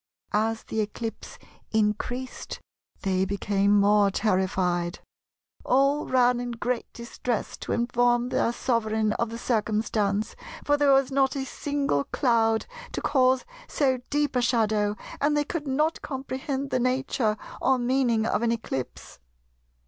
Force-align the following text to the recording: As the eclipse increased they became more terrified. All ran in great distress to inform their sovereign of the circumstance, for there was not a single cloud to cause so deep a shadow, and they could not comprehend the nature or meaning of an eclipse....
As 0.33 0.63
the 0.63 0.81
eclipse 0.81 1.37
increased 1.69 2.59
they 3.03 3.23
became 3.23 3.79
more 3.79 4.09
terrified. 4.09 4.97
All 5.63 6.07
ran 6.07 6.39
in 6.39 6.53
great 6.53 6.91
distress 6.91 7.55
to 7.57 7.71
inform 7.71 8.29
their 8.29 8.51
sovereign 8.51 9.13
of 9.19 9.29
the 9.29 9.37
circumstance, 9.37 10.35
for 10.63 10.75
there 10.75 10.91
was 10.91 11.11
not 11.11 11.35
a 11.35 11.45
single 11.45 12.05
cloud 12.05 12.65
to 12.93 13.01
cause 13.01 13.45
so 13.67 13.99
deep 14.09 14.35
a 14.35 14.41
shadow, 14.41 14.95
and 15.21 15.37
they 15.37 15.45
could 15.45 15.67
not 15.67 16.01
comprehend 16.01 16.71
the 16.71 16.79
nature 16.79 17.37
or 17.61 17.77
meaning 17.77 18.25
of 18.25 18.41
an 18.41 18.51
eclipse.... 18.51 19.19